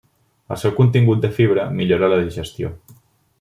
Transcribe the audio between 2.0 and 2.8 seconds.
la digestió.